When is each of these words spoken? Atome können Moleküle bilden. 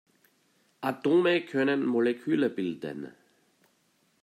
Atome 0.81 1.41
können 1.45 1.85
Moleküle 1.85 2.49
bilden. 2.49 3.11